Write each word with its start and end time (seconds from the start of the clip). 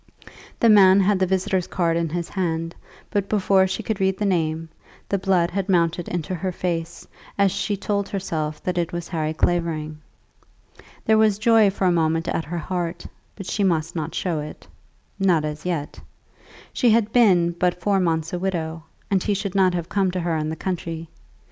The 0.59 0.67
man 0.67 0.99
had 0.99 1.19
the 1.19 1.27
visitor's 1.27 1.67
card 1.67 1.95
in 1.95 2.09
his 2.09 2.27
hand, 2.29 2.73
but 3.11 3.29
before 3.29 3.67
she 3.67 3.83
could 3.83 3.99
read 3.99 4.17
the 4.17 4.25
name, 4.25 4.67
the 5.09 5.19
blood 5.19 5.51
had 5.51 5.69
mounted 5.69 6.07
into 6.07 6.33
her 6.33 6.51
face 6.51 7.07
as 7.37 7.51
she 7.51 7.77
told 7.77 8.09
herself 8.09 8.63
that 8.63 8.79
it 8.79 8.91
was 8.91 9.07
Harry 9.09 9.35
Clavering. 9.35 9.99
There 11.05 11.19
was 11.19 11.37
joy 11.37 11.69
for 11.69 11.85
a 11.85 11.91
moment 11.91 12.27
at 12.27 12.45
her 12.45 12.57
heart; 12.57 13.05
but 13.35 13.45
she 13.45 13.63
must 13.63 13.95
not 13.95 14.15
show 14.15 14.39
it, 14.39 14.67
not 15.19 15.45
as 15.45 15.67
yet. 15.67 15.99
She 16.73 16.89
had 16.89 17.13
been 17.13 17.51
but 17.51 17.79
four 17.79 17.99
months 17.99 18.33
a 18.33 18.39
widow, 18.39 18.81
and 19.11 19.21
he 19.21 19.35
should 19.35 19.53
not 19.53 19.75
have 19.75 19.87
come 19.87 20.09
to 20.09 20.21
her 20.21 20.35
in 20.35 20.49
the 20.49 20.55
country. 20.55 21.09